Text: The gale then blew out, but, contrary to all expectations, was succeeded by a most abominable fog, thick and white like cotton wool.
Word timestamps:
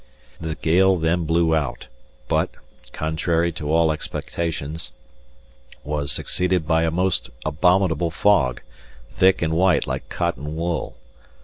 The 0.39 0.55
gale 0.55 0.95
then 0.95 1.25
blew 1.25 1.53
out, 1.55 1.85
but, 2.27 2.49
contrary 2.91 3.51
to 3.51 3.71
all 3.71 3.91
expectations, 3.91 4.91
was 5.83 6.11
succeeded 6.11 6.67
by 6.67 6.85
a 6.85 6.89
most 6.89 7.29
abominable 7.45 8.09
fog, 8.09 8.61
thick 9.11 9.43
and 9.43 9.53
white 9.53 9.85
like 9.85 10.09
cotton 10.09 10.55
wool. 10.55 10.95